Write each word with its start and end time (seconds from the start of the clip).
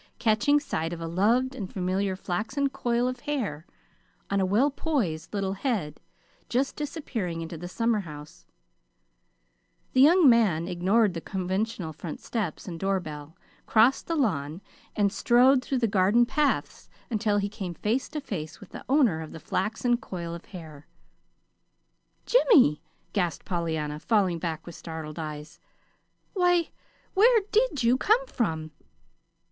Catching 0.17 0.59
sight 0.59 0.93
of 0.93 0.99
a 0.99 1.05
loved 1.05 1.53
and 1.53 1.71
familiar 1.71 2.15
flaxen 2.15 2.69
coil 2.69 3.07
of 3.07 3.19
hair 3.19 3.67
on 4.31 4.41
a 4.41 4.47
well 4.47 4.71
poised 4.71 5.31
little 5.31 5.53
head 5.53 5.99
just 6.49 6.75
disappearing 6.75 7.41
into 7.41 7.55
the 7.55 7.67
summerhouse, 7.67 8.47
the 9.93 10.01
young 10.01 10.27
man 10.27 10.67
ignored 10.67 11.13
the 11.13 11.21
conventional 11.21 11.93
front 11.93 12.19
steps 12.19 12.67
and 12.67 12.79
doorbell, 12.79 13.35
crossed 13.67 14.07
the 14.07 14.15
lawn, 14.15 14.59
and 14.95 15.13
strode 15.13 15.63
through 15.63 15.77
the 15.77 15.87
garden 15.87 16.25
paths 16.25 16.89
until 17.11 17.37
he 17.37 17.47
came 17.47 17.75
face 17.75 18.09
to 18.09 18.19
face 18.19 18.59
with 18.59 18.69
the 18.71 18.83
owner 18.89 19.21
of 19.21 19.31
the 19.31 19.39
flaxen 19.39 19.97
coil 19.97 20.33
of 20.33 20.45
hair. 20.45 20.87
"Jimmy!" 22.25 22.81
gasped 23.13 23.45
Pollyanna, 23.45 23.99
falling 23.99 24.39
back 24.39 24.65
with 24.65 24.73
startled 24.73 25.19
eyes. 25.19 25.59
"Why, 26.33 26.69
where 27.13 27.41
did 27.51 27.83
you 27.83 27.97
come 27.99 28.25
from?" 28.25 28.71